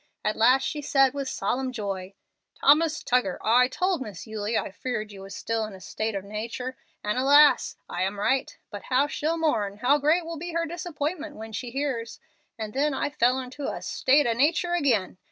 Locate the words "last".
0.35-0.63